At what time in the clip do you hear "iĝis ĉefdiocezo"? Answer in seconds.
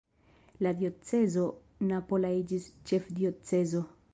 2.41-3.89